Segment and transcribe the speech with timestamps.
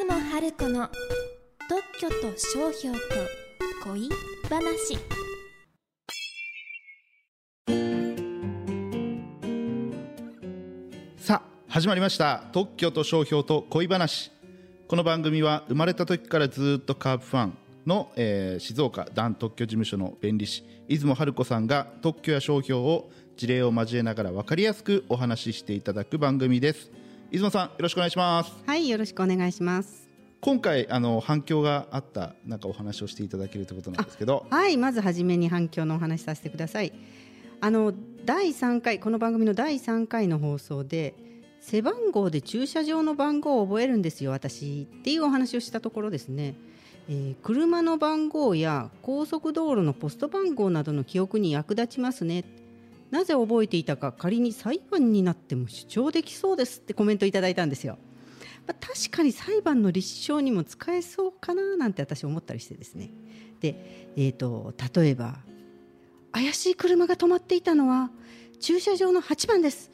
[0.00, 0.88] 出雲春子の
[1.68, 3.00] 特許と商標と
[3.84, 4.08] 恋
[4.48, 4.98] 話。
[11.18, 12.44] さあ始まりました。
[12.52, 14.32] 特許と商標と恋話。
[14.88, 26.99] この番組は生まれた時からずっとカープファンの、えー静岡ダン特許事務所の弁理士出雲春子さんが特許や商標を事例を交えながら分かりやすくお話ししていただく番組です。
[27.30, 30.08] 出雲さんよろしくお願いしますはい、よろしくお願いします。
[30.40, 36.92] 今回あの反響があったなんかお話をしていただけるということなんですけどはい、まずはじめに反響のお話しさせてください。
[37.60, 37.92] あの
[38.24, 41.14] 第3回この番組の第3回の放送で
[41.60, 46.56] 背番号で駐車場の番号を覚えるんですよ私っていうお話をしたところですね、
[47.08, 52.44] えー車の番号や高速道路のポスト番号などの記憶に役立ちますね
[53.10, 57.98] なぜ覚えていたか仮に裁判になっても主張できそうですってコメントいただいたんですよ。
[58.66, 63.10] まあ確かに裁判の立証にも使えそうかななんて私思ったりしてですね。
[63.60, 65.38] で、えー、と例えば
[66.32, 68.10] 怪しい車が止まっていたのは
[68.60, 69.90] 駐車場の8番です。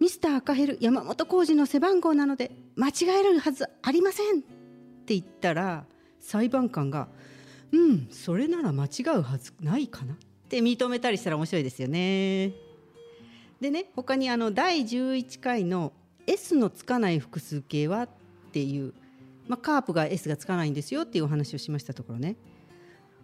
[0.00, 4.42] ミスター赤ヘル山本浩二の背番号なので間違えるはずありませんっ
[5.06, 5.84] て言ったら
[6.18, 7.08] 裁判官が
[7.70, 10.16] 「うんそれなら間違うはずないかな」
[10.52, 12.52] って認めたりしたら面白いですよね。
[13.58, 15.94] でね他にあの第11回の
[16.26, 18.08] S のつかない複数形はっ
[18.52, 18.92] ていう、
[19.48, 22.36] まあ、カープが S がつかないんですよっていうお話をしましたところね。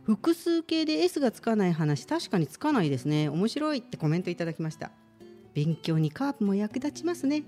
[0.05, 3.29] 複数形で S がつかない話確かにつかないですね。
[3.29, 4.91] 面白いってコメントいただきました。
[5.53, 7.43] 勉強にカープも役立ちますね、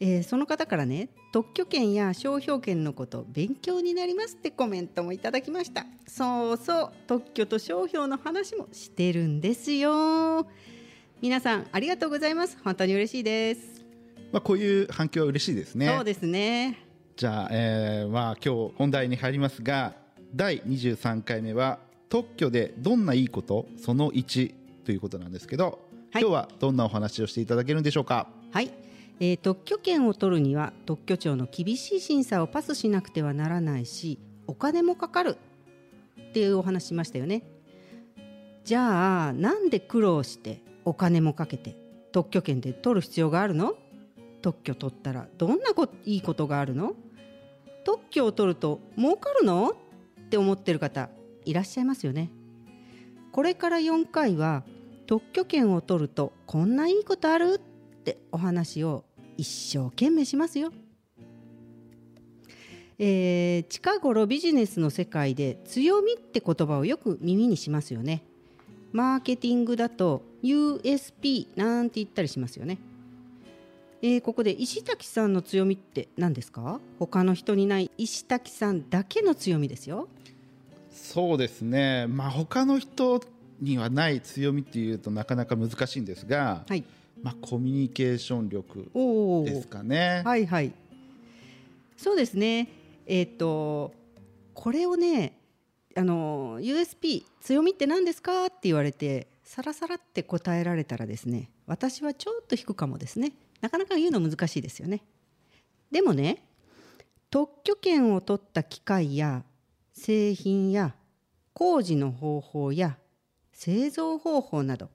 [0.00, 5.86] えーその方からね特許権や商標権のこと勉強になりますってコメントもいただきました。
[6.06, 10.46] そうそう特許と商標の話もしてるんですよ。
[11.20, 12.58] 皆さんありがとうございます。
[12.62, 13.82] 本当に嬉しいです、
[14.30, 15.88] まあ、こういう反響は嬉しいですね。
[15.88, 16.78] そうですね。
[17.16, 19.94] じゃあ、えーまあ、今日本題に入りますが
[20.34, 23.66] 第23回目は特許でどんないいこと？
[23.78, 24.54] その1
[24.84, 25.78] ということなんですけど、
[26.12, 26.22] はい。
[26.22, 28.28] 今日はどんなお話をしていただけるんでしょうか？
[28.52, 28.70] はい、
[29.20, 35.38] えー特許権を取るには特許庁の厳しい審査をパスしなくてはならないしお金もかかる
[36.20, 37.42] っていうお話しましたよね。
[38.64, 41.76] じゃあなんで苦労してお金もかけて
[42.12, 43.74] 特許権で取る必要があるの？
[44.42, 46.94] 特許取ったらどんなこいいことがあるの？
[47.84, 49.70] 特許を取ると儲かるの？
[49.70, 49.74] っ
[50.28, 51.08] て思ってる方
[51.44, 52.30] いらっしゃいますよね。
[53.32, 54.64] これから4回は
[55.06, 57.60] 特許権を取るとこんないいことある？
[58.04, 59.04] ってお話を
[59.38, 60.72] 一生懸命しますよ。
[62.98, 68.22] えー近頃ビジネスの世界で強みって言葉をよく耳にしますよね。
[68.92, 72.78] マーケティングだと USP なんて言ったりしますよね。
[74.02, 76.78] えーここで石滝さんの強みって何ですか？
[76.98, 80.08] 他の人にない石滝さんだけの強みですよ。
[80.92, 83.20] そうですね、まあ、他の人
[83.60, 86.84] にはない強みっていうとなかなか難しいんですが、はい。
[87.24, 88.90] まあ、コミュニケーション力
[89.46, 90.22] ですかね。
[90.26, 90.72] はいはい。
[91.96, 92.68] そうですね。
[93.06, 93.94] えっ、と
[94.52, 95.40] これをね、
[95.96, 103.32] あの USP 強みって何ですかって言われてさらさらって答えられたらですね、私はちょっと引くかもですね。
[103.62, 105.02] なかなか言うの難しいですよね。
[105.90, 106.44] でもね、
[107.30, 109.44] 特許権を取った機械や
[109.94, 110.94] 製品や
[111.54, 112.98] 工事の方法や
[113.54, 114.90] 製造方法など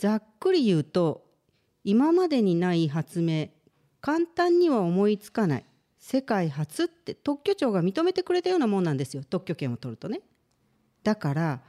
[0.00, 1.26] ざっくり言うと
[1.84, 3.48] 今までにない発明
[4.00, 5.64] 簡単には思いつかない
[5.98, 10.22] 世界初って特許庁が認めてくれたようなもんなんですよ特許権を取るとね。
[11.04, 11.60] だから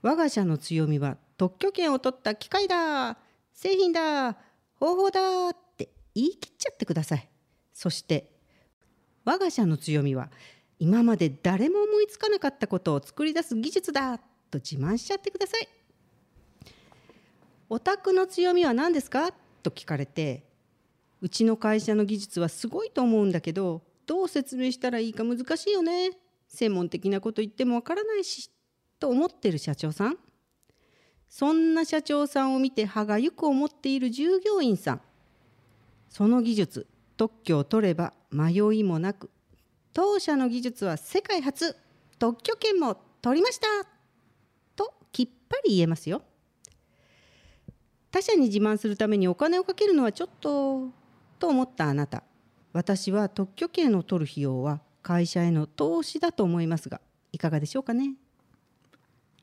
[0.00, 3.18] 我が社の強みは特許権を取った機械だ
[3.52, 4.36] 製品だ
[4.78, 7.28] 方法だって言い切っちゃってください。
[7.74, 8.30] そして
[9.24, 10.30] 我が社の強みは
[10.78, 15.81] 今まで誰も思いつかなかったことを作り出す技術だと自慢しちゃってください。
[17.74, 19.32] お宅の強みは何ですか？
[19.62, 20.44] と聞かれて
[21.22, 26.10] うちの会社の技術はすごいと思うんだけどどう説明したらいいか難しいよね。
[26.48, 28.50] 専門的なこと言ってもわからないし
[29.00, 30.18] と思ってる社長さん。
[31.30, 35.00] そんな社長さんを見て歯がゆく思っている従業員さん。
[36.10, 36.86] その技術
[37.16, 39.30] 特許を取れば迷いもなく
[39.94, 41.74] 当社の技術は世界初
[42.18, 43.66] 特許権も取りました。
[44.76, 46.20] ときっぱり言えますよ。
[48.12, 50.90] 他社に自慢するためにお金をかけるのはちょっと
[51.38, 52.22] と思ったあなた
[52.72, 57.00] 私は特許権を取る費用は会社への投資だと思いますが
[57.32, 58.12] いかがでしょうかね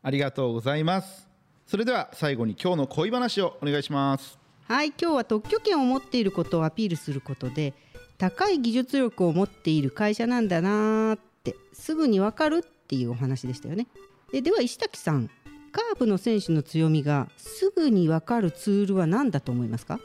[0.02, 1.28] ありがとうございます。
[1.66, 4.40] それでは最後に今日の恋話をお願いします。
[4.64, 7.74] はい今日は特許権を持っていることをアピールすることで
[8.20, 13.88] 高い技術力を持っている会社なんだなーってすぐにわかるっていうお話でしたよね
[14.32, 15.32] ででは石滝さん
[15.70, 20.00] カープの選手の強みがすぐにわかるツールは何だと思いますか？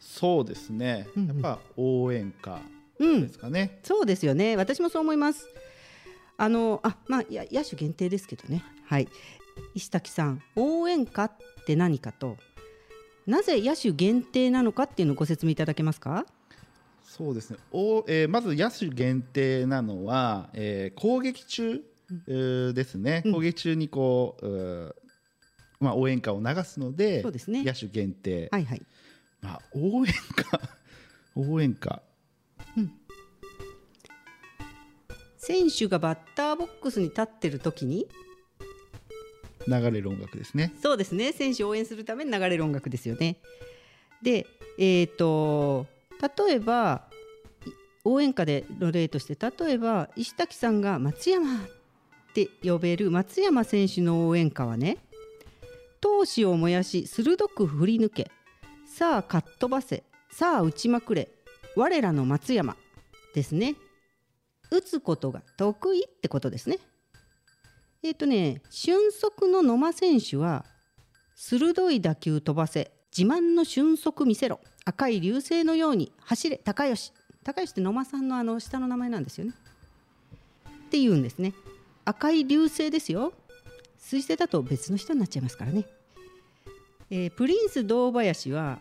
[0.00, 1.40] そうですね、うんうん。
[1.40, 2.60] やっぱ応援歌
[2.98, 4.56] うんですかね、そうですよね。
[4.56, 5.48] 私もそう思います。
[6.36, 8.64] あのあまあや野手限定ですけどね。
[8.84, 9.08] はい。
[9.74, 11.32] 石滝さん応援歌っ
[11.66, 12.36] て何かと
[13.26, 16.26] なぜ野手限定なのかっていうのをご説明いただけますか？
[17.04, 17.58] そうですね。
[17.72, 21.82] お、えーまず野手限定なのは、えー攻撃中、えー
[22.26, 23.32] ですね、うん。
[23.32, 24.94] 攻撃中にこううー
[25.80, 27.62] まあ、応援歌を流すのでそうですね。
[27.62, 28.82] 野手限定、はいはい。
[29.40, 30.60] まあ、応援歌。
[31.36, 32.02] 応援歌。
[35.36, 38.06] 選手がバッターボックスに立ってる時に
[39.66, 40.74] 流れる音楽ですね。
[40.82, 41.32] そうですね。
[41.32, 43.40] 選手を応援するために流れる音楽ですよね。
[44.20, 44.46] で
[44.78, 45.86] えっ、と
[46.36, 47.08] 例えば
[47.64, 47.70] い
[48.04, 51.66] 応援歌での例として例えば石滝さんが松山
[52.42, 54.98] って呼べる松山選手の応援歌はね
[56.00, 58.30] 闘志を燃やし鋭く振り抜け
[58.86, 61.28] さあかっ飛ばせさあ打ちまくれ
[61.76, 62.76] 我らの松山
[63.34, 63.76] ですね。
[64.70, 66.78] 打つことが得意ってことですね。
[68.02, 70.64] えっ、とね俊足の野間選手は
[71.36, 77.12] 鋭い打球飛ばせ自慢の俊足見せろ赤い流星のように走れ高吉。
[77.44, 79.52] 高吉って野間さんのあの下の名前なんですよね。
[80.86, 81.54] って言うんですね。
[82.08, 83.34] 赤い流星ですよ。
[83.98, 85.84] 水星だと別の人になっちゃいますからね、
[87.10, 88.78] えープリンス堂林は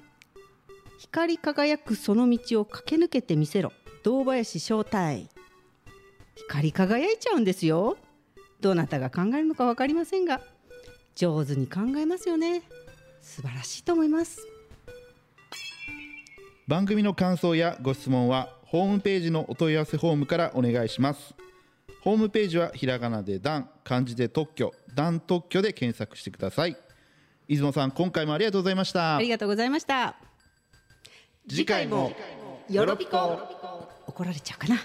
[0.98, 3.74] 光り輝くその道を駆け抜けてみせろ。
[4.02, 5.28] 堂林正体。
[6.36, 7.98] 光り輝いちゃうんですよ。
[8.62, 10.40] どなたが考えるのか分かりませんが。
[11.14, 12.62] 上手に考えますよね。
[13.22, 14.48] 素晴らしいと思います。
[16.66, 21.36] 番組の感想やご質問はホームページのお問い合わせフォームからお願いします。
[22.08, 26.78] ホームページはひらがなで「ダン」漢字で「特許」「ダン特許」で検索してください。
[27.50, 29.18] 出雲さん今回もありがとうございました。
[29.18, 30.16] ありがとうございました。
[31.50, 32.14] 次回も
[32.70, 33.46] よろぴこ
[34.08, 34.78] 怒られちゃうかな